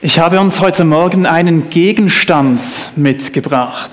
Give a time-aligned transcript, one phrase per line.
[0.00, 2.60] Ich habe uns heute Morgen einen Gegenstand
[2.96, 3.90] mitgebracht.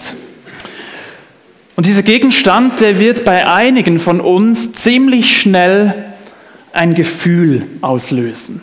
[1.76, 6.14] Und dieser Gegenstand, der wird bei einigen von uns ziemlich schnell
[6.74, 8.62] ein Gefühl auslösen.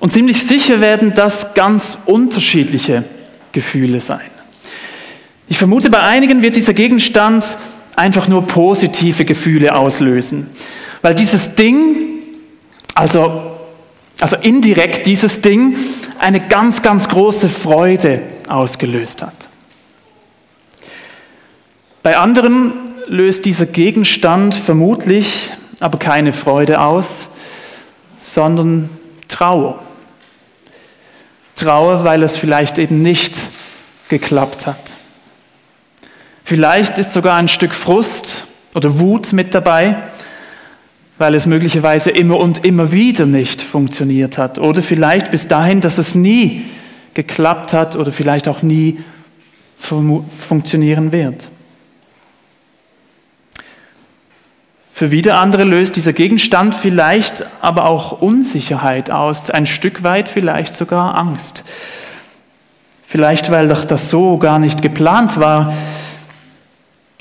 [0.00, 3.04] Und ziemlich sicher werden das ganz unterschiedliche
[3.52, 4.30] Gefühle sein.
[5.48, 7.56] Ich vermute, bei einigen wird dieser Gegenstand
[7.96, 10.46] einfach nur positive Gefühle auslösen,
[11.02, 11.96] weil dieses Ding,
[12.94, 13.57] also
[14.20, 15.76] also indirekt dieses Ding
[16.18, 19.48] eine ganz, ganz große Freude ausgelöst hat.
[22.02, 22.72] Bei anderen
[23.06, 27.28] löst dieser Gegenstand vermutlich aber keine Freude aus,
[28.16, 28.90] sondern
[29.28, 29.82] Trauer.
[31.54, 33.34] Trauer, weil es vielleicht eben nicht
[34.08, 34.94] geklappt hat.
[36.44, 40.02] Vielleicht ist sogar ein Stück Frust oder Wut mit dabei,
[41.18, 44.58] weil es möglicherweise immer und immer wieder nicht funktioniert hat.
[44.58, 46.64] Oder vielleicht bis dahin, dass es nie
[47.14, 48.98] geklappt hat oder vielleicht auch nie
[49.76, 51.50] funktionieren wird.
[54.92, 60.74] Für wieder andere löst dieser Gegenstand vielleicht aber auch Unsicherheit aus, ein Stück weit vielleicht
[60.74, 61.62] sogar Angst.
[63.06, 65.72] Vielleicht, weil doch das so gar nicht geplant war.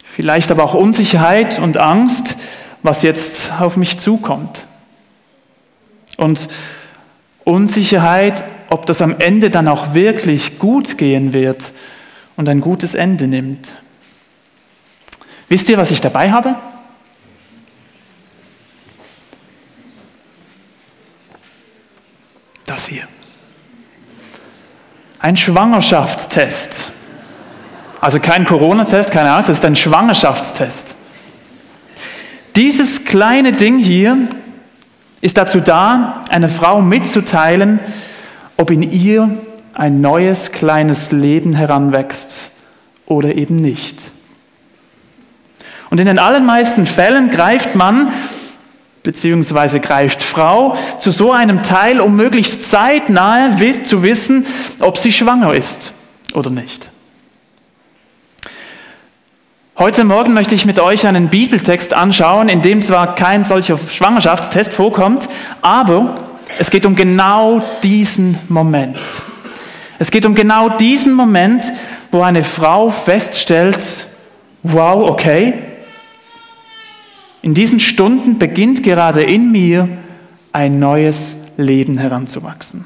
[0.03, 2.35] Vielleicht aber auch Unsicherheit und Angst,
[2.83, 4.65] was jetzt auf mich zukommt.
[6.17, 6.47] Und
[7.43, 11.71] Unsicherheit, ob das am Ende dann auch wirklich gut gehen wird
[12.35, 13.73] und ein gutes Ende nimmt.
[15.47, 16.55] Wisst ihr, was ich dabei habe?
[22.65, 23.07] Das hier.
[25.19, 26.91] Ein Schwangerschaftstest.
[28.01, 30.96] Also kein Corona-Test, keine Ahnung, es ist ein Schwangerschaftstest.
[32.57, 34.17] Dieses kleine Ding hier
[35.21, 37.79] ist dazu da, einer Frau mitzuteilen,
[38.57, 39.29] ob in ihr
[39.75, 42.49] ein neues kleines Leben heranwächst
[43.05, 44.01] oder eben nicht.
[45.91, 48.11] Und in den allermeisten Fällen greift man
[49.03, 54.47] beziehungsweise greift Frau zu so einem Teil, um möglichst zeitnahe zu wissen,
[54.79, 55.93] ob sie schwanger ist
[56.33, 56.89] oder nicht.
[59.79, 64.73] Heute Morgen möchte ich mit euch einen Bibeltext anschauen, in dem zwar kein solcher Schwangerschaftstest
[64.73, 65.29] vorkommt,
[65.61, 66.15] aber
[66.57, 68.97] es geht um genau diesen Moment.
[69.99, 71.71] Es geht um genau diesen Moment,
[72.09, 74.07] wo eine Frau feststellt,
[74.63, 75.53] wow, okay,
[77.43, 79.87] in diesen Stunden beginnt gerade in mir
[80.53, 82.85] ein neues Leben heranzuwachsen.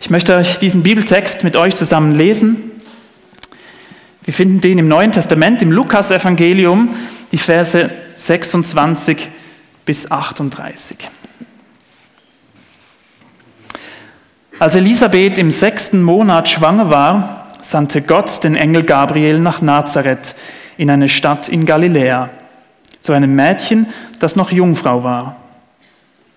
[0.00, 2.71] Ich möchte euch diesen Bibeltext mit euch zusammen lesen.
[4.24, 6.90] Wir finden den im Neuen Testament, im Lukas-Evangelium,
[7.32, 9.28] die Verse 26
[9.84, 10.96] bis 38.
[14.60, 20.36] Als Elisabeth im sechsten Monat schwanger war, sandte Gott den Engel Gabriel nach Nazareth
[20.76, 22.30] in eine Stadt in Galiläa,
[23.00, 23.88] zu einem Mädchen,
[24.20, 25.36] das noch Jungfrau war.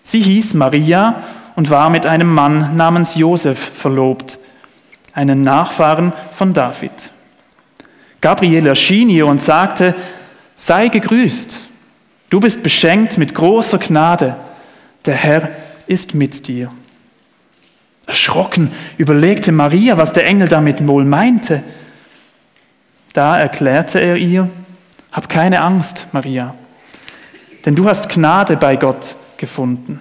[0.01, 1.21] Sie hieß Maria
[1.55, 4.39] und war mit einem Mann namens Josef verlobt,
[5.13, 7.11] einen Nachfahren von David.
[8.21, 9.95] Gabriel erschien ihr und sagte,
[10.55, 11.59] sei gegrüßt,
[12.29, 14.35] du bist beschenkt mit großer Gnade,
[15.05, 15.49] der Herr
[15.87, 16.71] ist mit dir.
[18.07, 21.63] Erschrocken überlegte Maria, was der Engel damit wohl meinte.
[23.13, 24.49] Da erklärte er ihr,
[25.11, 26.53] hab keine Angst, Maria,
[27.65, 29.99] denn du hast Gnade bei Gott gefunden.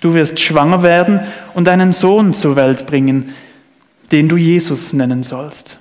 [0.00, 1.20] Du wirst schwanger werden
[1.54, 3.34] und einen Sohn zur Welt bringen,
[4.12, 5.78] den du Jesus nennen sollst.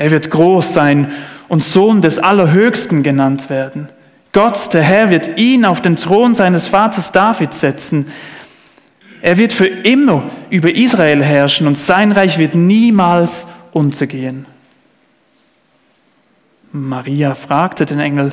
[0.00, 1.12] Er wird groß sein
[1.48, 3.90] und Sohn des Allerhöchsten genannt werden.
[4.32, 8.10] Gott, der Herr, wird ihn auf den Thron seines Vaters David setzen.
[9.20, 14.46] Er wird für immer über Israel herrschen und sein Reich wird niemals untergehen.
[16.72, 18.32] Maria fragte den Engel,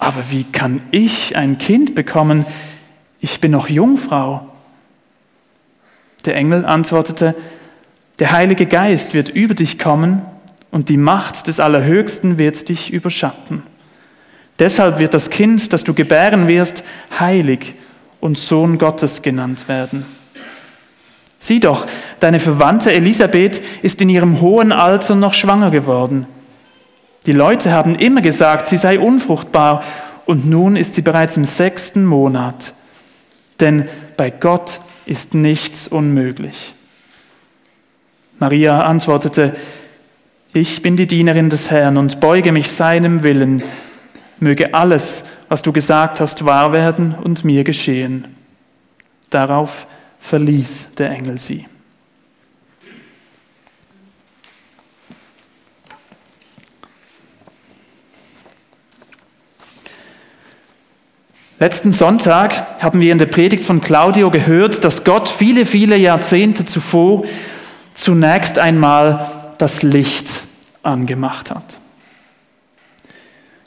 [0.00, 2.44] aber wie kann ich ein Kind bekommen?
[3.20, 4.48] Ich bin noch Jungfrau.
[6.24, 7.36] Der Engel antwortete,
[8.18, 10.22] der Heilige Geist wird über dich kommen
[10.72, 13.62] und die Macht des Allerhöchsten wird dich überschatten.
[14.58, 16.82] Deshalb wird das Kind, das du gebären wirst,
[17.20, 17.74] heilig
[18.20, 20.04] und Sohn Gottes genannt werden.
[21.38, 21.86] Sieh doch,
[22.20, 26.26] deine Verwandte Elisabeth ist in ihrem hohen Alter noch schwanger geworden.
[27.26, 29.84] Die Leute haben immer gesagt, sie sei unfruchtbar
[30.24, 32.72] und nun ist sie bereits im sechsten Monat.
[33.60, 36.74] Denn bei Gott ist nichts unmöglich.
[38.38, 39.54] Maria antwortete,
[40.54, 43.62] ich bin die Dienerin des Herrn und beuge mich seinem Willen.
[44.38, 48.36] Möge alles, was du gesagt hast, wahr werden und mir geschehen.
[49.30, 49.86] Darauf
[50.18, 51.64] verließ der Engel sie.
[61.58, 66.64] Letzten Sonntag haben wir in der Predigt von Claudio gehört, dass Gott viele, viele Jahrzehnte
[66.64, 67.22] zuvor
[67.94, 70.28] zunächst einmal das Licht
[70.82, 71.78] angemacht hat.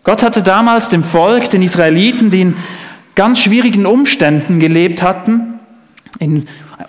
[0.04, 2.58] Gott hatte damals dem Volk, den Israeliten, die in
[3.16, 5.60] ganz schwierigen Umständen gelebt hatten,
[6.20, 6.48] in,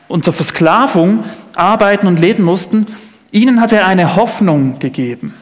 [0.09, 1.25] unter Versklavung
[1.55, 2.87] arbeiten und leben mussten,
[3.31, 5.35] ihnen hat er eine Hoffnung gegeben.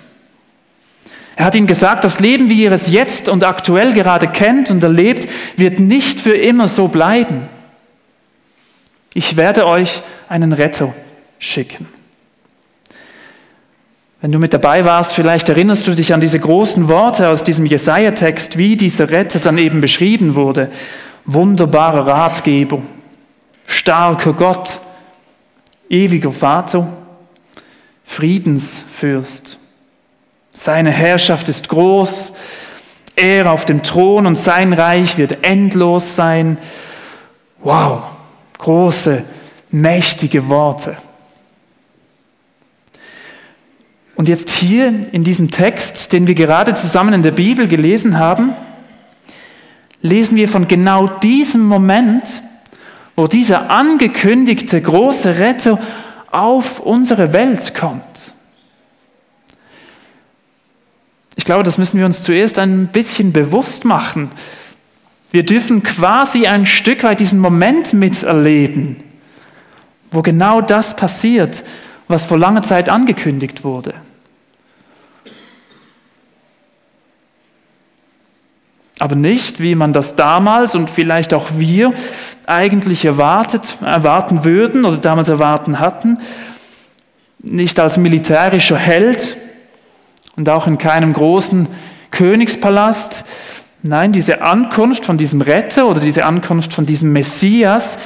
[1.35, 4.85] Er hat ihnen gesagt, das Leben, wie ihr es jetzt und aktuell gerade kennt und
[4.85, 5.27] erlebt,
[5.57, 7.49] wird nicht für immer so bleiben.
[9.15, 10.95] Ich werde euch einen Retter
[11.39, 11.89] schicken.
[14.25, 17.67] Wenn du mit dabei warst, vielleicht erinnerst du dich an diese großen Worte aus diesem
[17.67, 20.71] Jesaja-Text, wie dieser Retter dann eben beschrieben wurde.
[21.27, 22.81] Wunderbarer Ratgeber,
[23.67, 24.81] starker Gott,
[25.91, 26.89] ewiger Vater,
[28.07, 29.59] Friedensfürst.
[30.53, 32.33] Seine Herrschaft ist groß,
[33.17, 36.57] er auf dem Thron und sein Reich wird endlos sein.
[37.63, 38.05] Wow,
[38.57, 39.23] große,
[39.71, 40.97] mächtige Worte.
[44.17, 48.53] Und jetzt hier in diesem Text, den wir gerade zusammen in der Bibel gelesen haben,
[50.03, 52.43] lesen wir von genau diesem Moment,
[53.17, 55.79] wo dieser angekündigte große Retter
[56.31, 58.03] auf unsere Welt kommt.
[61.37, 64.31] Ich glaube, das müssen wir uns zuerst ein bisschen bewusst machen.
[65.31, 68.97] Wir dürfen quasi ein Stück weit diesen Moment miterleben,
[70.11, 71.65] wo genau das passiert,
[72.09, 73.95] was vor langer Zeit angekündigt wurde.
[78.99, 81.93] Aber nicht, wie man das damals und vielleicht auch wir
[82.47, 86.19] eigentlich erwartet, erwarten würden oder damals erwarten hatten,
[87.39, 89.37] nicht als militärischer Held,
[90.37, 91.69] und auch in keinem großen
[92.11, 93.25] Königspalast.
[93.83, 97.99] Nein, diese Ankunft von diesem Retter oder diese Ankunft von diesem Messias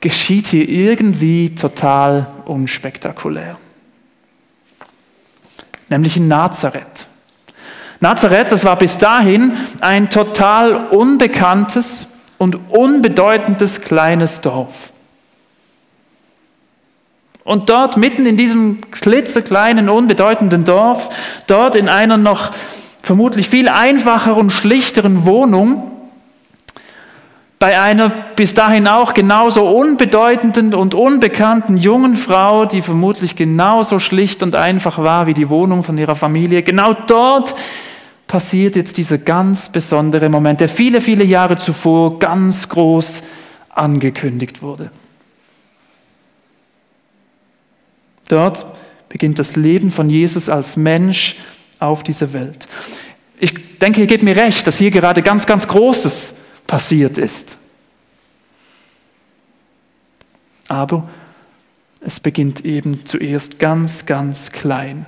[0.00, 3.58] geschieht hier irgendwie total unspektakulär.
[5.88, 7.06] Nämlich in Nazareth.
[8.00, 12.06] Nazareth, das war bis dahin ein total unbekanntes
[12.36, 14.92] und unbedeutendes kleines Dorf.
[17.42, 21.08] Und dort mitten in diesem klitzekleinen, unbedeutenden Dorf,
[21.46, 22.52] dort in einer noch
[23.02, 25.97] vermutlich viel einfacheren schlichteren Wohnung,
[27.58, 34.42] bei einer bis dahin auch genauso unbedeutenden und unbekannten jungen Frau, die vermutlich genauso schlicht
[34.42, 37.54] und einfach war wie die Wohnung von ihrer Familie, genau dort
[38.28, 43.22] passiert jetzt dieser ganz besondere Moment, der viele, viele Jahre zuvor ganz groß
[43.70, 44.90] angekündigt wurde.
[48.28, 48.66] Dort
[49.08, 51.36] beginnt das Leben von Jesus als Mensch
[51.80, 52.68] auf dieser Welt.
[53.40, 56.34] Ich denke, ihr gebt mir recht, dass hier gerade ganz, ganz Großes
[56.68, 57.56] passiert ist.
[60.68, 61.08] Aber
[62.00, 65.04] es beginnt eben zuerst ganz, ganz klein.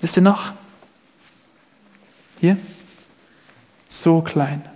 [0.00, 0.52] Wisst ihr noch?
[2.40, 2.56] Hier?
[3.88, 4.68] So klein.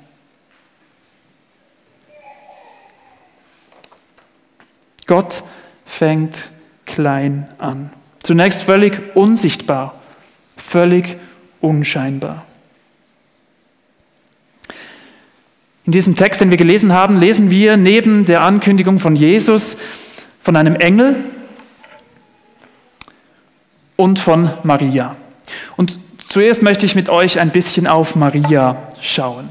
[5.06, 5.42] Gott
[5.84, 6.50] fängt
[6.84, 7.90] klein an.
[8.22, 9.98] Zunächst völlig unsichtbar,
[10.56, 11.16] völlig
[11.60, 12.45] unscheinbar.
[15.86, 19.76] In diesem Text, den wir gelesen haben, lesen wir neben der Ankündigung von Jesus
[20.40, 21.16] von einem Engel
[23.94, 25.16] und von Maria.
[25.76, 29.50] Und zuerst möchte ich mit euch ein bisschen auf Maria schauen.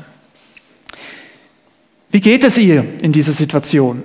[2.11, 4.03] Wie geht es ihr in dieser Situation?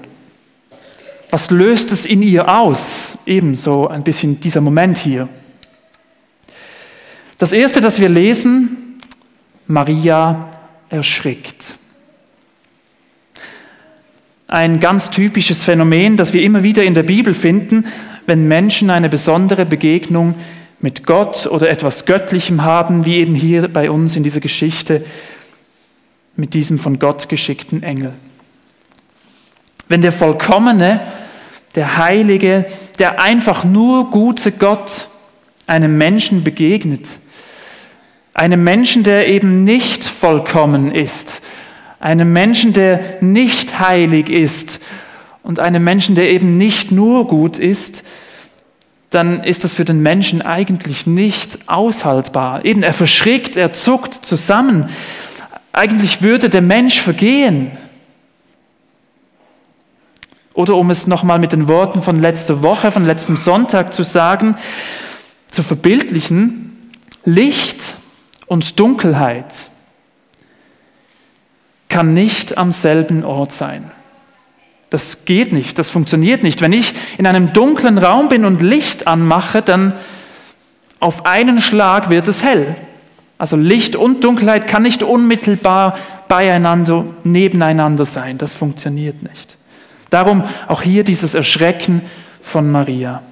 [1.31, 3.19] Was löst es in ihr aus?
[3.27, 5.29] Ebenso ein bisschen dieser Moment hier.
[7.39, 9.01] Das erste, das wir lesen,
[9.67, 10.49] Maria
[10.89, 11.80] erschrickt.
[14.53, 17.87] Ein ganz typisches Phänomen, das wir immer wieder in der Bibel finden,
[18.27, 20.35] wenn Menschen eine besondere Begegnung
[20.81, 25.05] mit Gott oder etwas Göttlichem haben, wie eben hier bei uns in dieser Geschichte
[26.35, 28.13] mit diesem von Gott geschickten Engel.
[29.87, 31.01] Wenn der vollkommene,
[31.77, 32.67] der heilige,
[32.99, 35.07] der einfach nur gute Gott
[35.69, 37.07] einem Menschen begegnet,
[38.35, 41.41] einem Menschen, der eben nicht vollkommen ist,
[42.01, 44.81] einem Menschen, der nicht heilig ist
[45.43, 48.03] und einem Menschen, der eben nicht nur gut ist,
[49.11, 52.65] dann ist das für den Menschen eigentlich nicht aushaltbar.
[52.65, 54.89] Eben, er verschrickt, er zuckt zusammen.
[55.73, 57.73] Eigentlich würde der Mensch vergehen.
[60.55, 64.57] Oder um es nochmal mit den Worten von letzter Woche, von letztem Sonntag zu sagen,
[65.51, 66.79] zu verbildlichen,
[67.25, 67.83] Licht
[68.47, 69.47] und Dunkelheit
[71.91, 73.85] kann nicht am selben Ort sein.
[74.89, 76.63] Das geht nicht, das funktioniert nicht.
[76.63, 79.95] Wenn ich in einem dunklen Raum bin und Licht anmache, dann
[80.99, 82.77] auf einen Schlag wird es hell.
[83.39, 85.97] Also Licht und Dunkelheit kann nicht unmittelbar
[86.29, 88.37] beieinander, nebeneinander sein.
[88.37, 89.57] Das funktioniert nicht.
[90.11, 92.03] Darum auch hier dieses Erschrecken
[92.43, 93.23] von Maria.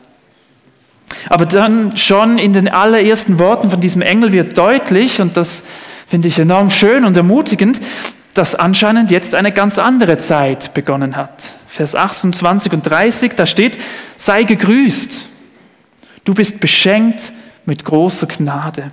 [1.28, 5.62] Aber dann schon in den allerersten Worten von diesem Engel wird deutlich, und das
[6.06, 7.80] finde ich enorm schön und ermutigend,
[8.38, 11.42] dass anscheinend jetzt eine ganz andere Zeit begonnen hat.
[11.66, 13.78] Vers 28 und 30, da steht,
[14.16, 15.26] sei gegrüßt,
[16.24, 17.32] du bist beschenkt
[17.66, 18.92] mit großer Gnade.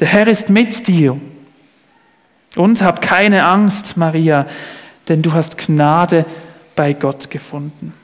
[0.00, 1.20] Der Herr ist mit dir.
[2.56, 4.46] Und hab keine Angst, Maria,
[5.08, 6.26] denn du hast Gnade
[6.74, 7.94] bei Gott gefunden.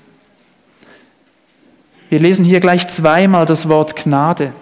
[2.10, 4.52] Wir lesen hier gleich zweimal das Wort Gnade.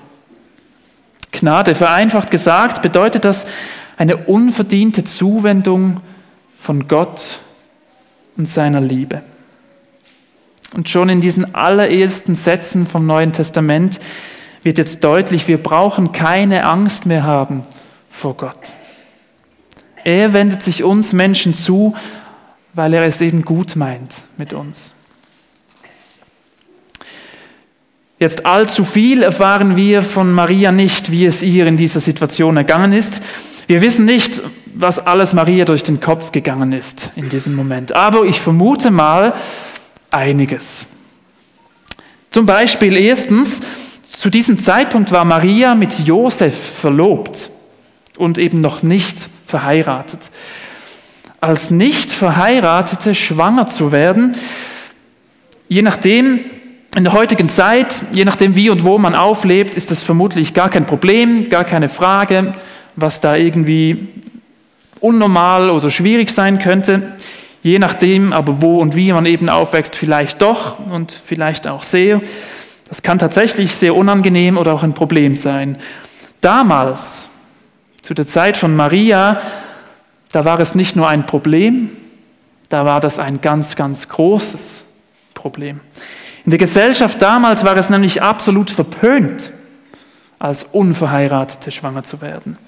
[1.32, 3.44] Gnade, vereinfacht gesagt, bedeutet das
[3.98, 6.00] eine unverdiente Zuwendung
[6.64, 7.40] von Gott
[8.38, 9.20] und seiner Liebe.
[10.74, 14.00] Und schon in diesen allerersten Sätzen vom Neuen Testament
[14.62, 17.64] wird jetzt deutlich, wir brauchen keine Angst mehr haben
[18.08, 18.72] vor Gott.
[20.04, 21.94] Er wendet sich uns Menschen zu,
[22.72, 24.94] weil er es eben gut meint mit uns.
[28.18, 32.94] Jetzt allzu viel erfahren wir von Maria nicht, wie es ihr in dieser Situation ergangen
[32.94, 33.20] ist.
[33.66, 34.42] Wir wissen nicht,
[34.74, 37.94] was alles Maria durch den Kopf gegangen ist in diesem Moment.
[37.94, 39.34] Aber ich vermute mal
[40.10, 40.86] einiges.
[42.30, 43.60] Zum Beispiel erstens,
[44.18, 47.50] zu diesem Zeitpunkt war Maria mit Josef verlobt
[48.16, 50.30] und eben noch nicht verheiratet.
[51.40, 54.34] Als nicht verheiratete schwanger zu werden,
[55.68, 56.40] je nachdem,
[56.96, 60.70] in der heutigen Zeit, je nachdem wie und wo man auflebt, ist das vermutlich gar
[60.70, 62.52] kein Problem, gar keine Frage,
[62.96, 64.08] was da irgendwie
[65.04, 67.12] unnormal oder schwierig sein könnte.
[67.62, 72.20] Je nachdem aber wo und wie man eben aufwächst, vielleicht doch und vielleicht auch sehr.
[72.88, 75.78] Das kann tatsächlich sehr unangenehm oder auch ein Problem sein.
[76.40, 77.28] Damals,
[78.02, 79.40] zu der Zeit von Maria,
[80.32, 81.90] da war es nicht nur ein Problem,
[82.68, 84.84] da war das ein ganz, ganz großes
[85.32, 85.76] Problem.
[86.44, 89.52] In der Gesellschaft damals war es nämlich absolut verpönt,
[90.38, 92.58] als Unverheiratete schwanger zu werden.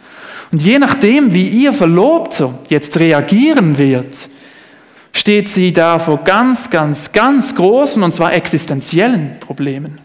[0.53, 4.17] Und je nachdem, wie ihr Verlobter jetzt reagieren wird,
[5.13, 9.99] steht sie da vor ganz, ganz, ganz großen und zwar existenziellen Problemen.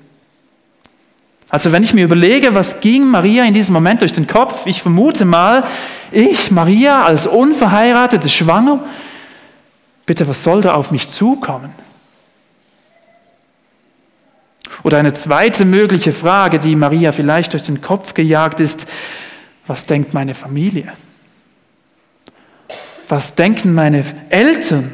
[1.50, 4.82] Also wenn ich mir überlege, was ging Maria in diesem Moment durch den Kopf, ich
[4.82, 5.66] vermute mal,
[6.12, 8.86] ich, Maria, als unverheiratete Schwanger,
[10.06, 11.72] bitte, was soll da auf mich zukommen?
[14.84, 18.88] Oder eine zweite mögliche Frage, die Maria vielleicht durch den Kopf gejagt ist,
[19.72, 20.92] was denkt meine Familie?
[23.08, 24.92] Was denken meine Eltern?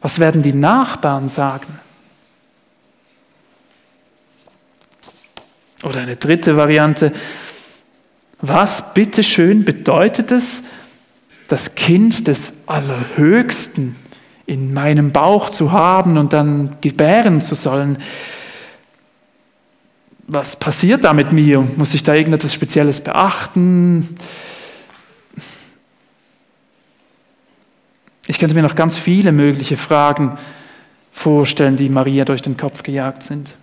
[0.00, 1.80] Was werden die Nachbarn sagen?
[5.82, 7.12] Oder eine dritte Variante.
[8.40, 10.62] Was bitteschön bedeutet es,
[11.48, 13.96] das Kind des Allerhöchsten
[14.46, 17.98] in meinem Bauch zu haben und dann gebären zu sollen?
[20.34, 21.60] Was passiert da mit mir?
[21.76, 24.16] Muss ich da irgendetwas Spezielles beachten?
[28.26, 30.38] Ich könnte mir noch ganz viele mögliche Fragen
[31.10, 33.56] vorstellen, die Maria durch den Kopf gejagt sind.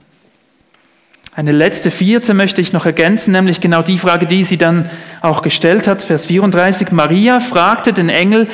[1.33, 4.87] Eine letzte vierte möchte ich noch ergänzen, nämlich genau die Frage, die sie dann
[5.21, 6.91] auch gestellt hat, Vers 34.
[6.91, 8.47] Maria fragte den Engel,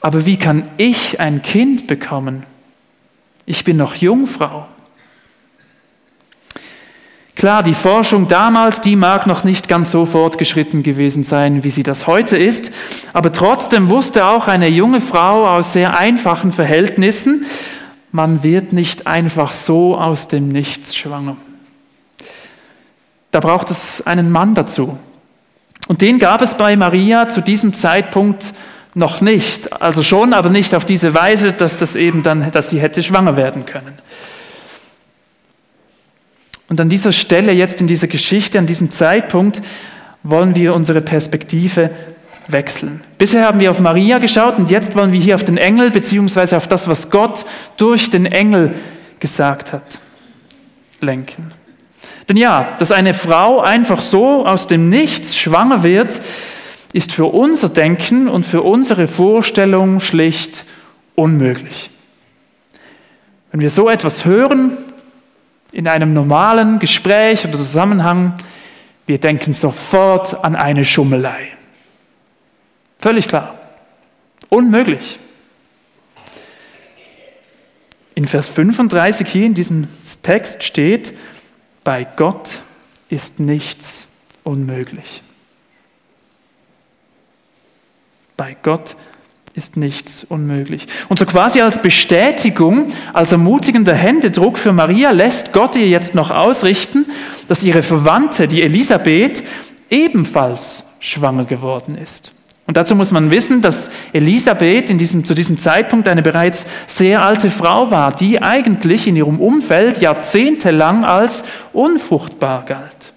[0.00, 2.42] aber wie kann ich ein Kind bekommen?
[3.46, 4.66] Ich bin noch Jungfrau.
[7.38, 11.84] Klar, die Forschung damals, die mag noch nicht ganz so fortgeschritten gewesen sein, wie sie
[11.84, 12.72] das heute ist,
[13.12, 17.46] aber trotzdem wusste auch eine junge Frau aus sehr einfachen Verhältnissen,
[18.10, 21.36] man wird nicht einfach so aus dem Nichts schwanger.
[23.30, 24.98] Da braucht es einen Mann dazu.
[25.86, 28.52] Und den gab es bei Maria zu diesem Zeitpunkt
[28.94, 29.80] noch nicht.
[29.80, 33.36] Also schon, aber nicht auf diese Weise, dass das eben dann, dass sie hätte schwanger
[33.36, 33.94] werden können.
[36.68, 39.62] Und an dieser Stelle, jetzt in dieser Geschichte, an diesem Zeitpunkt,
[40.22, 41.90] wollen wir unsere Perspektive
[42.46, 43.00] wechseln.
[43.16, 46.56] Bisher haben wir auf Maria geschaut und jetzt wollen wir hier auf den Engel beziehungsweise
[46.56, 47.44] auf das, was Gott
[47.76, 48.74] durch den Engel
[49.20, 49.98] gesagt hat,
[51.00, 51.52] lenken.
[52.28, 56.20] Denn ja, dass eine Frau einfach so aus dem Nichts schwanger wird,
[56.92, 60.64] ist für unser Denken und für unsere Vorstellung schlicht
[61.14, 61.90] unmöglich.
[63.50, 64.76] Wenn wir so etwas hören,
[65.72, 68.34] in einem normalen Gespräch oder Zusammenhang,
[69.06, 71.48] wir denken sofort an eine Schummelei.
[72.98, 73.58] Völlig klar.
[74.48, 75.18] Unmöglich.
[78.14, 79.88] In Vers 35 hier in diesem
[80.22, 81.14] Text steht,
[81.84, 82.62] bei Gott
[83.08, 84.06] ist nichts
[84.42, 85.22] unmöglich.
[88.36, 88.96] Bei Gott
[89.58, 90.86] ist nichts unmöglich.
[91.08, 96.30] Und so quasi als Bestätigung, als ermutigender Händedruck für Maria lässt Gott ihr jetzt noch
[96.30, 97.06] ausrichten,
[97.48, 99.42] dass ihre Verwandte, die Elisabeth,
[99.90, 102.32] ebenfalls schwanger geworden ist.
[102.66, 107.22] Und dazu muss man wissen, dass Elisabeth in diesem, zu diesem Zeitpunkt eine bereits sehr
[107.22, 113.12] alte Frau war, die eigentlich in ihrem Umfeld jahrzehntelang als unfruchtbar galt.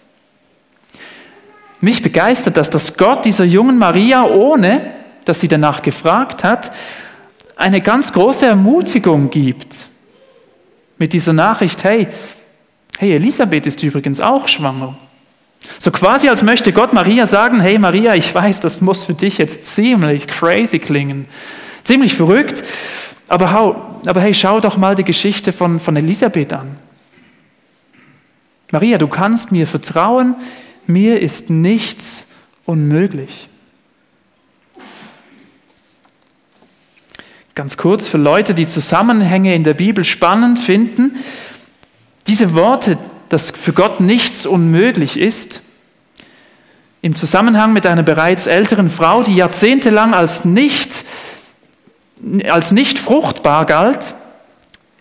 [1.81, 5.00] Mich begeistert das, dass Gott dieser jungen Maria, ohne
[5.31, 6.73] dass sie danach gefragt hat,
[7.55, 9.77] eine ganz große Ermutigung gibt.
[10.97, 12.09] Mit dieser Nachricht, hey,
[12.97, 14.97] hey, Elisabeth ist übrigens auch schwanger.
[15.79, 19.37] So quasi als möchte Gott Maria sagen, hey Maria, ich weiß, das muss für dich
[19.37, 21.27] jetzt ziemlich crazy klingen,
[21.85, 22.61] ziemlich verrückt,
[23.29, 26.75] aber, hau, aber hey, schau doch mal die Geschichte von, von Elisabeth an.
[28.73, 30.35] Maria, du kannst mir vertrauen,
[30.87, 32.27] mir ist nichts
[32.65, 33.47] unmöglich.
[37.53, 41.17] Ganz kurz für Leute, die Zusammenhänge in der Bibel spannend finden,
[42.27, 45.61] diese Worte, dass für Gott nichts unmöglich ist,
[47.01, 51.03] im Zusammenhang mit einer bereits älteren Frau, die jahrzehntelang als nicht,
[52.47, 54.15] als nicht fruchtbar galt,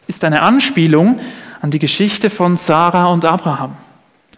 [0.07, 1.21] ist eine Anspielung
[1.61, 3.77] an die Geschichte von Sarah und Abraham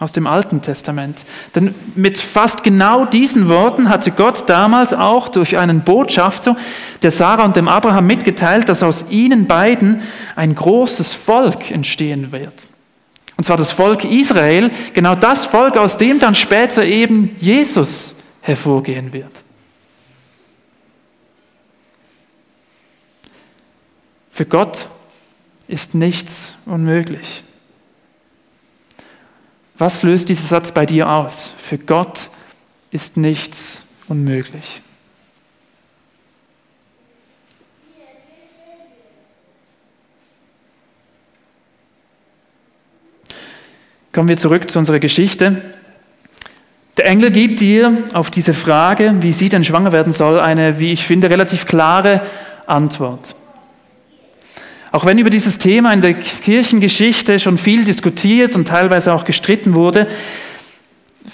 [0.02, 1.18] aus dem Alten Testament.
[1.54, 6.56] Denn mit fast genau diesen Worten hatte Gott damals auch durch einen Botschafter
[7.02, 10.02] der Sarah und dem Abraham mitgeteilt, dass aus ihnen beiden
[10.35, 12.66] ein großes Volk entstehen wird.
[13.37, 19.12] Und zwar das Volk Israel, genau das Volk, aus dem dann später eben Jesus hervorgehen
[19.12, 19.31] wird.
[24.31, 24.88] Für Gott
[25.68, 27.44] ist nichts unmöglich.
[29.83, 31.51] Was löst dieser Satz bei dir aus?
[31.59, 32.31] Für Gott
[32.92, 34.81] ist nichts unmöglich.
[44.12, 45.61] Kommen wir zurück zu unserer Geschichte.
[46.97, 50.92] Der Engel gibt dir auf diese Frage, wie sie denn schwanger werden soll, eine, wie
[50.92, 52.21] ich finde, relativ klare
[52.68, 53.35] Antwort.
[54.92, 59.74] Auch wenn über dieses Thema in der Kirchengeschichte schon viel diskutiert und teilweise auch gestritten
[59.74, 60.07] wurde,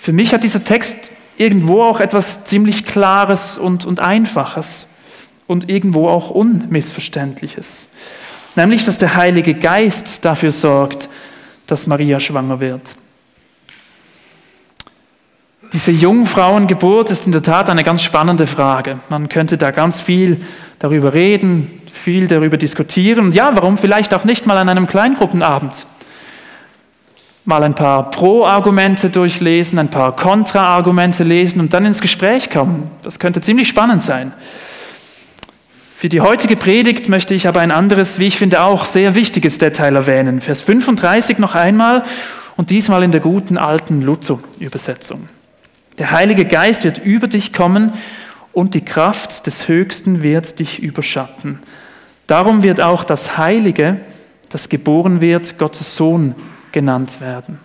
[0.00, 0.96] für mich hat dieser Text
[1.36, 4.86] irgendwo auch etwas ziemlich Klares und, und Einfaches
[5.48, 7.88] und irgendwo auch Unmissverständliches.
[8.54, 11.08] Nämlich, dass der Heilige Geist dafür sorgt,
[11.66, 12.82] dass Maria schwanger wird.
[15.72, 19.00] Diese Jungfrauengeburt ist in der Tat eine ganz spannende Frage.
[19.10, 20.40] Man könnte da ganz viel
[20.78, 23.32] darüber reden, viel darüber diskutieren.
[23.32, 25.86] Ja, warum vielleicht auch nicht mal an einem Kleingruppenabend?
[27.44, 32.90] Mal ein paar Pro-Argumente durchlesen, ein paar Kontra-Argumente lesen und dann ins Gespräch kommen.
[33.02, 34.32] Das könnte ziemlich spannend sein.
[35.96, 39.58] Für die heutige Predigt möchte ich aber ein anderes, wie ich finde, auch sehr wichtiges
[39.58, 40.40] Detail erwähnen.
[40.40, 42.04] Vers 35 noch einmal
[42.56, 45.28] und diesmal in der guten alten Luther-Übersetzung.
[45.98, 47.94] Der Heilige Geist wird über dich kommen
[48.52, 51.58] und die Kraft des Höchsten wird dich überschatten.
[52.28, 54.00] Darum wird auch das Heilige,
[54.48, 56.36] das geboren wird, Gottes Sohn
[56.70, 57.58] genannt werden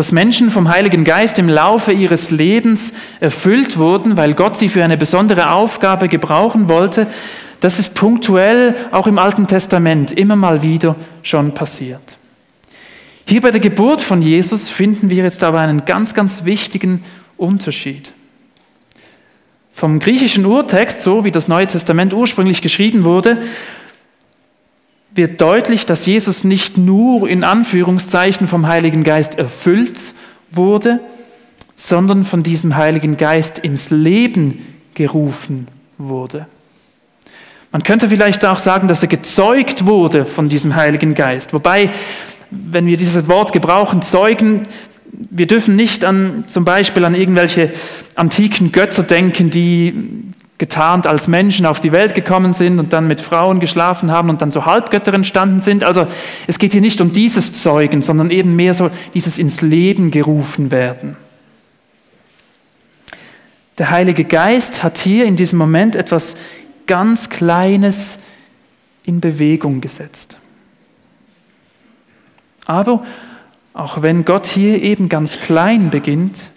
[0.00, 4.82] dass Menschen vom Heiligen Geist im Laufe ihres Lebens erfüllt wurden, weil Gott sie für
[4.82, 7.06] eine besondere Aufgabe gebrauchen wollte,
[7.60, 12.16] das ist punktuell auch im Alten Testament immer mal wieder schon passiert.
[13.26, 17.04] Hier bei der Geburt von Jesus finden wir jetzt aber einen ganz, ganz wichtigen
[17.36, 18.14] Unterschied.
[19.72, 23.42] Vom griechischen Urtext, so wie das Neue Testament ursprünglich geschrieben wurde,
[25.14, 29.98] wird deutlich, dass Jesus nicht nur in Anführungszeichen vom Heiligen Geist erfüllt
[30.50, 31.00] wurde,
[31.74, 35.66] sondern von diesem Heiligen Geist ins Leben gerufen
[35.98, 36.46] wurde.
[37.72, 41.52] Man könnte vielleicht auch sagen, dass er gezeugt wurde von diesem Heiligen Geist.
[41.52, 41.90] Wobei,
[42.50, 44.62] wenn wir dieses Wort gebrauchen, zeugen,
[45.12, 47.72] wir dürfen nicht an, zum Beispiel an irgendwelche
[48.20, 49.94] antiken Götter denken, die
[50.58, 54.42] getarnt als Menschen auf die Welt gekommen sind und dann mit Frauen geschlafen haben und
[54.42, 55.84] dann so Halbgötter entstanden sind.
[55.84, 56.06] Also
[56.46, 60.70] es geht hier nicht um dieses Zeugen, sondern eben mehr so dieses ins Leben gerufen
[60.70, 61.16] werden.
[63.78, 66.36] Der Heilige Geist hat hier in diesem Moment etwas
[66.86, 68.18] ganz Kleines
[69.06, 70.36] in Bewegung gesetzt.
[72.66, 73.02] Aber
[73.72, 76.50] auch wenn Gott hier eben ganz klein beginnt,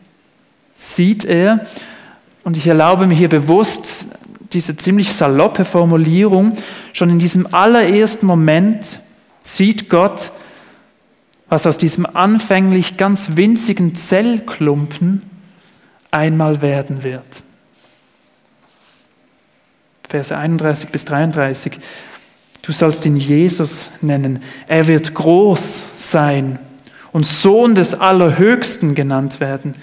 [0.77, 1.65] sieht er,
[2.43, 4.07] und ich erlaube mir hier bewusst
[4.51, 6.53] diese ziemlich saloppe Formulierung,
[6.91, 8.99] schon in diesem allerersten Moment
[9.41, 10.31] sieht Gott,
[11.49, 15.21] was aus diesem anfänglich ganz winzigen Zellklumpen
[16.11, 17.25] einmal werden wird.
[20.07, 21.79] Verse 31 bis 33.
[22.61, 24.41] Du sollst ihn Jesus nennen.
[24.67, 26.59] Er wird groß sein
[27.11, 29.73] und Sohn des Allerhöchsten genannt werden.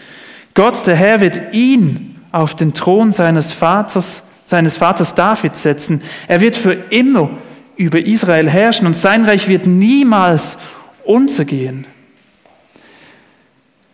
[0.54, 6.02] Gott, der Herr, wird ihn auf den Thron seines Vaters, seines Vaters David setzen.
[6.28, 7.30] Er wird für immer
[7.76, 10.58] über Israel herrschen und sein Reich wird niemals
[11.04, 11.86] untergehen.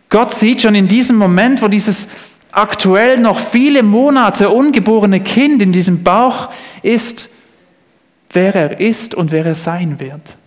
[0.09, 2.07] Gott sieht schon in diesem Moment, wo dieses
[2.51, 6.49] aktuell noch viele Monate ungeborene Kind in diesem Bauch
[6.81, 7.29] ist,
[8.31, 10.37] wer er ist und wer er sein wird.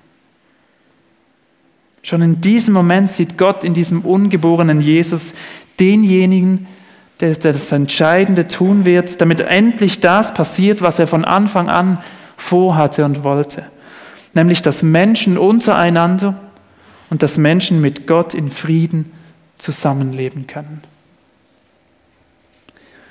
[2.03, 5.35] Schon in diesem Moment sieht Gott in diesem ungeborenen Jesus
[5.81, 6.67] denjenigen,
[7.21, 11.99] der das Entscheidende tun wird, damit endlich das passiert, was er von Anfang an
[12.37, 13.65] vorhatte und wollte.
[14.33, 16.41] Nämlich, dass Menschen untereinander
[17.11, 19.13] und dass Menschen mit Gott in Frieden
[19.59, 20.81] zusammenleben können.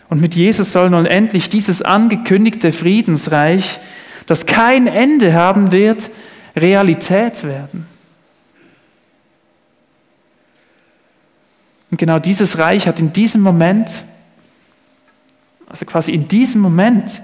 [0.09, 3.79] Und mit Jesus soll nun endlich dieses angekündigte Friedensreich
[4.29, 6.11] das kein Ende haben wird,
[6.55, 7.87] Realität werden.
[11.91, 13.89] Und genau dieses Reich hat in diesem Moment,
[15.67, 17.21] also quasi in diesem Moment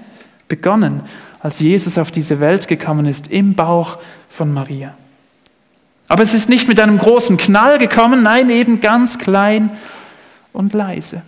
[0.48, 1.02] begonnen,
[1.40, 3.98] als Jesus auf diese Welt gekommen ist, im Bauch
[4.28, 4.94] von Maria.
[6.08, 9.70] Aber es ist nicht mit einem großen Knall gekommen, nein, eben ganz klein
[10.52, 11.22] und leise.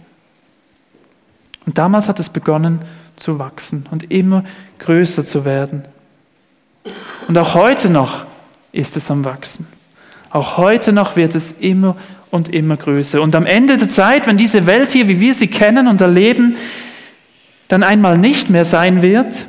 [1.67, 2.81] Und damals hat es begonnen
[3.17, 4.45] zu wachsen und immer
[4.79, 5.83] größer zu werden.
[7.27, 8.25] Und auch heute noch
[8.73, 9.67] ist es am Wachsen.
[10.31, 11.97] Auch heute noch wird es immer
[12.31, 13.23] und immer größer.
[13.23, 16.57] Und am Ende der Zeit, wenn diese Welt hier, wie wir sie kennen und erleben,
[17.69, 19.47] dann einmal nicht mehr sein wird,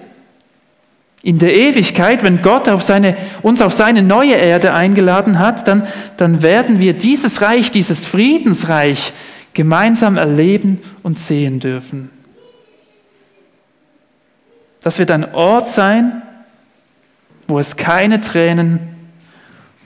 [1.21, 5.85] in der Ewigkeit, wenn Gott auf seine, uns auf seine neue Erde eingeladen hat, dann,
[6.15, 9.13] dann werden wir dieses Reich, dieses Friedensreich
[9.53, 12.09] gemeinsam erleben und sehen dürfen.
[14.81, 16.21] Das wird ein Ort sein,
[17.47, 18.79] wo es keine Tränen,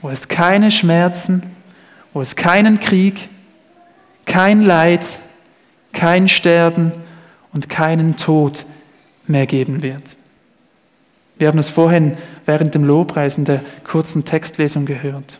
[0.02, 1.42] wo es keine Schmerzen,
[2.14, 3.28] wo es keinen Krieg,
[4.24, 5.06] kein Leid,
[5.92, 6.92] kein Sterben
[7.52, 8.64] und keinen Tod
[9.26, 10.16] mehr geben wird.
[11.36, 15.38] Wir haben es vorhin während dem Lobpreis in der kurzen Textlesung gehört.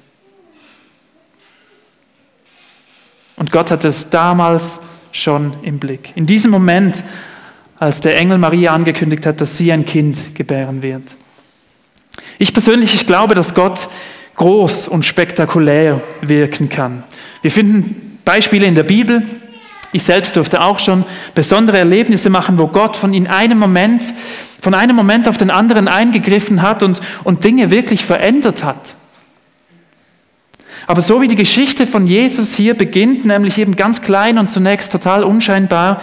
[3.37, 4.81] Und Gott hat es damals
[5.13, 6.13] schon im Blick.
[6.17, 7.05] In diesem Moment
[7.79, 11.03] als der Engel Maria angekündigt hat, dass sie ein Kind gebären wird.
[12.39, 13.89] Ich persönlich, ich glaube, dass Gott
[14.35, 17.05] groß und spektakulär wirken kann.
[17.43, 19.23] Wir finden Beispiele in der Bibel.
[19.93, 24.05] Ich selbst durfte auch schon besondere Erlebnisse machen, wo Gott von in einem Moment,
[24.61, 28.97] von einem Moment auf den anderen eingegriffen hat und, und Dinge wirklich verändert hat.
[30.87, 34.93] Aber so wie die Geschichte von Jesus hier beginnt, nämlich eben ganz klein und zunächst
[34.93, 36.03] total unscheinbar,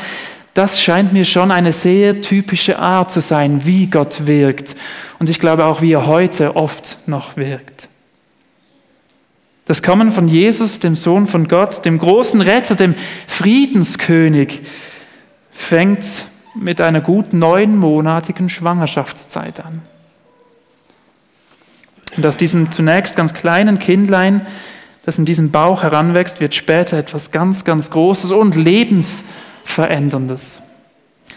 [0.54, 4.76] das scheint mir schon eine sehr typische Art zu sein, wie Gott wirkt.
[5.20, 7.91] Und ich glaube auch, wie er heute oft noch wirkt.
[9.66, 12.96] Das Kommen von Jesus, dem Sohn von Gott, dem großen Retter, dem
[13.28, 14.62] Friedenskönig,
[15.52, 16.06] fängt
[16.56, 19.82] mit einer gut neunmonatigen Schwangerschaftszeit an.
[22.18, 24.46] Und aus diesem zunächst ganz kleinen Kindlein,
[25.06, 29.24] das in diesem Bauch heranwächst, wird später etwas ganz, ganz Großes und Lebens
[29.64, 30.62] Veränderndes.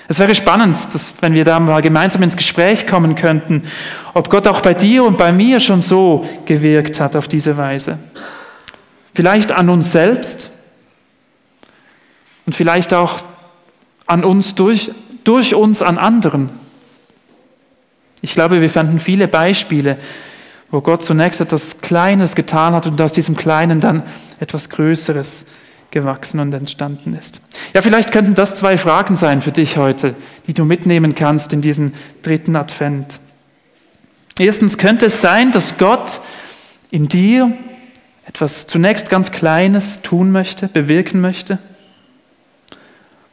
[0.07, 3.65] Es wäre spannend, dass, wenn wir da mal gemeinsam ins Gespräch kommen könnten,
[4.13, 7.99] ob Gott auch bei dir und bei mir schon so gewirkt hat auf diese Weise.
[9.15, 10.51] Vielleicht an uns selbst
[12.45, 13.21] und vielleicht auch
[14.07, 14.91] an uns durch,
[15.25, 16.51] durch uns an anderen.
[18.21, 19.99] Ich glaube, wir fanden viele Beispiele,
[20.71, 24.03] wo Gott zunächst etwas Kleines getan hat und aus diesem Kleinen dann
[24.41, 25.47] etwas Größeres
[25.95, 27.41] gewachsen und entstanden ist.
[27.73, 30.15] Ja, vielleicht könnten das zwei Fragen sein für dich heute,
[30.47, 33.21] die du mitnehmen kannst in diesen dritten Advent.
[34.39, 36.21] Erstens könnte es sein, dass Gott
[36.91, 37.57] in dir
[38.27, 41.59] etwas zunächst ganz Kleines tun möchte, bewirken möchte,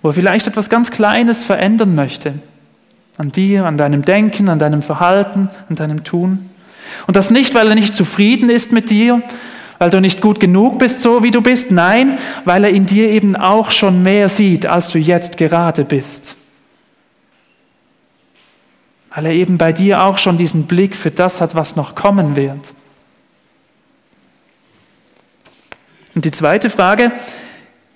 [0.02, 2.36] wo er vielleicht etwas ganz Kleines verändern möchte,
[3.18, 6.50] an dir, an deinem Denken, an deinem Verhalten, an deinem Tun.
[7.08, 9.24] Und das nicht, weil er nicht zufrieden ist mit dir,
[9.82, 11.72] weil du nicht gut genug bist, so wie du bist.
[11.72, 16.36] Nein, weil er in dir eben auch schon mehr sieht, als du jetzt gerade bist.
[19.10, 22.36] weil er eben bei dir auch schon diesen Blick für das hat, was noch kommen
[22.36, 22.60] wird.
[26.14, 27.12] Und die zweite Frage,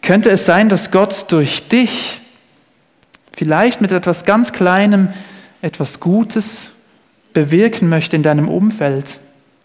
[0.02, 2.20] könnte es sein, dass Gott durch dich
[3.32, 5.10] vielleicht mit etwas ganz Kleinem
[5.62, 6.72] etwas Gutes
[7.34, 9.06] bewirken möchte in deinem Umfeld?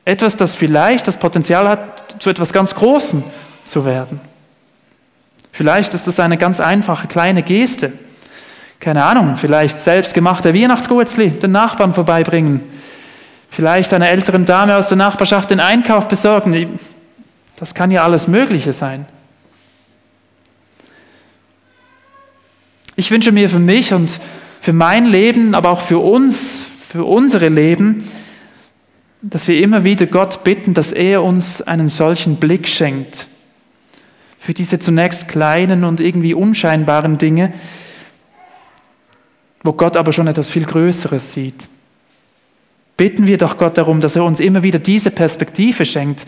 [0.05, 3.25] Etwas, das vielleicht das Potenzial hat, zu etwas ganz Großem
[3.65, 4.21] zu werden.
[5.51, 7.93] Vielleicht ist das eine ganz einfache kleine Geste.
[8.79, 12.63] Keine Ahnung, vielleicht selbstgemachte Weihnachtsgutzli den Nachbarn vorbeibringen.
[13.51, 16.79] Vielleicht einer älteren Dame aus der Nachbarschaft den Einkauf besorgen.
[17.57, 19.07] Das kann ja alles Mögliche sein.
[22.97, 24.13] Ich wünsche mir für mich und
[24.61, 28.07] für mein Leben, aber auch für uns, für unsere Leben,
[29.23, 33.27] dass wir immer wieder Gott bitten, dass er uns einen solchen Blick schenkt
[34.39, 37.53] für diese zunächst kleinen und irgendwie unscheinbaren Dinge,
[39.63, 41.69] wo Gott aber schon etwas viel Größeres sieht.
[42.97, 46.27] Bitten wir doch Gott darum, dass er uns immer wieder diese Perspektive schenkt,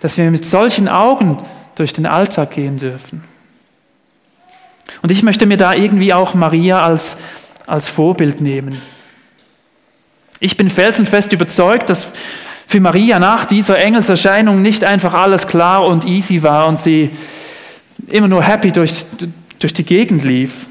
[0.00, 1.38] dass wir mit solchen Augen
[1.74, 3.24] durch den Alltag gehen dürfen.
[5.02, 7.16] Und ich möchte mir da irgendwie auch Maria als,
[7.66, 8.80] als Vorbild nehmen.
[10.40, 12.12] Ich bin felsenfest überzeugt, dass
[12.66, 17.10] für Maria nach dieser Engelserscheinung nicht einfach alles klar und easy war und sie
[18.08, 19.04] immer nur happy durch,
[19.58, 20.66] durch die Gegend lief.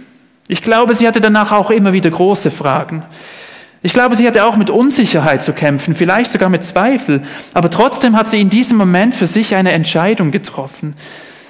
[0.47, 3.03] Ich glaube, sie hatte danach auch immer wieder große Fragen.
[3.83, 7.23] Ich glaube, sie hatte auch mit Unsicherheit zu kämpfen, vielleicht sogar mit Zweifel.
[7.53, 10.95] Aber trotzdem hat sie in diesem Moment für sich eine Entscheidung getroffen.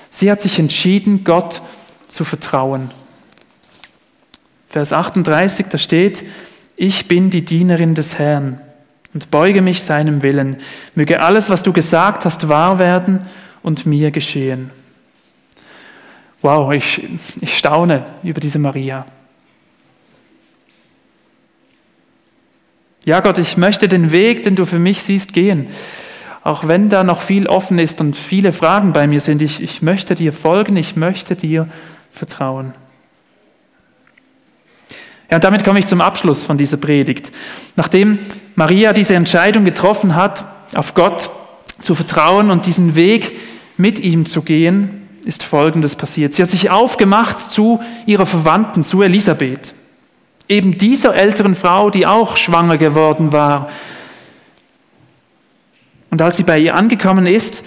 [0.09, 1.61] Sie hat sich entschieden, Gott
[2.07, 2.91] zu vertrauen.
[4.69, 6.25] Vers 38, da steht,
[6.77, 8.61] ich bin die Dienerin des Herrn
[9.13, 10.57] und beuge mich seinem Willen.
[10.93, 13.25] Möge alles, was du gesagt hast, wahr werden
[13.63, 14.69] und mir geschehen.
[16.43, 17.01] Wow, ich,
[17.41, 19.07] ich staune über diese Maria.
[23.05, 25.69] Ja, Gott, ich möchte den Weg, den du für mich siehst, gehen.
[26.43, 29.81] Auch wenn da noch viel offen ist und viele Fragen bei mir sind, ich, ich
[29.81, 31.67] möchte dir folgen, ich möchte dir
[32.11, 32.73] vertrauen.
[35.29, 37.31] Ja, und damit komme ich zum Abschluss von dieser Predigt.
[37.75, 38.19] Nachdem
[38.55, 41.31] Maria diese Entscheidung getroffen hat, auf Gott
[41.81, 43.37] zu vertrauen und diesen Weg
[43.77, 46.33] mit ihm zu gehen, ist Folgendes passiert.
[46.33, 49.73] Sie hat sich aufgemacht zu ihrer Verwandten, zu Elisabeth.
[50.47, 53.69] Eben dieser älteren Frau, die auch schwanger geworden war.
[56.09, 57.65] Und als sie bei ihr angekommen ist,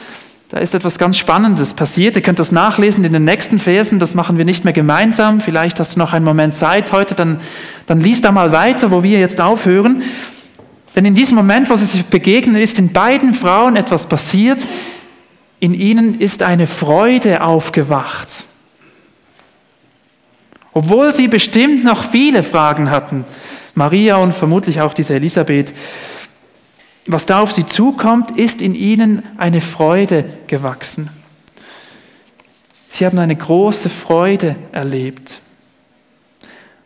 [0.51, 2.17] da ist etwas ganz Spannendes passiert.
[2.17, 4.01] Ihr könnt das nachlesen in den nächsten Versen.
[4.01, 5.41] Das machen wir nicht mehr gemeinsam.
[5.41, 7.15] Vielleicht hast du noch einen Moment Zeit heute.
[7.15, 7.41] Dann,
[7.87, 10.03] dann liest da mal weiter, wo wir jetzt aufhören.
[10.97, 14.67] Denn in diesem Moment, wo sie sich begegnen, ist in beiden Frauen etwas passiert,
[15.61, 18.45] in ihnen ist eine Freude aufgewacht.
[20.73, 23.25] Obwohl sie bestimmt noch viele Fragen hatten,
[23.77, 25.73] Maria und vermutlich auch diese Elisabeth,
[27.07, 31.11] was da auf sie zukommt, ist in ihnen eine Freude gewachsen.
[32.89, 35.41] Sie haben eine große Freude erlebt.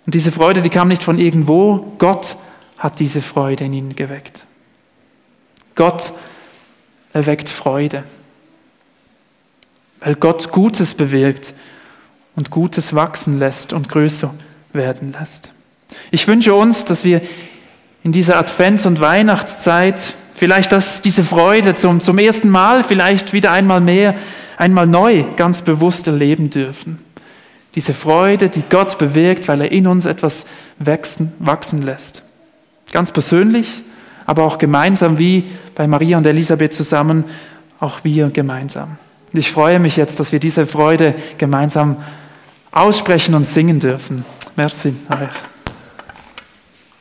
[0.07, 2.37] Und diese Freude, die kam nicht von irgendwo, Gott
[2.79, 4.45] hat diese Freude in ihnen geweckt.
[5.75, 6.13] Gott
[7.13, 8.05] erweckt Freude
[10.05, 11.55] weil Gott Gutes bewirkt
[12.37, 14.35] und Gutes wachsen lässt und größer
[14.73, 15.53] werden lässt.
[16.11, 17.23] Ich wünsche uns, dass wir
[18.05, 23.51] in dieser Advents- und Weihnachtszeit vielleicht das, diese Freude zum, zum ersten Mal, vielleicht wieder
[23.51, 24.15] einmal mehr,
[24.57, 26.99] einmal neu, ganz bewusst erleben dürfen.
[27.75, 30.45] Diese Freude, die Gott bewirkt, weil er in uns etwas
[30.79, 32.23] wachsen, wachsen lässt.
[32.93, 33.83] Ganz persönlich,
[34.27, 37.25] aber auch gemeinsam wie bei Maria und Elisabeth zusammen,
[37.81, 38.99] auch wir gemeinsam.
[39.33, 41.97] Ich freue mich jetzt, dass wir diese Freude gemeinsam
[42.71, 44.25] aussprechen und singen dürfen.
[44.57, 44.95] Merci.